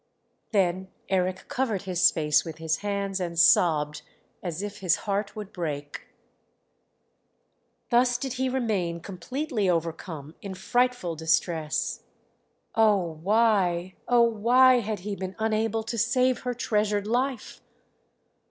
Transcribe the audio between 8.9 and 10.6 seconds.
completely overcome, in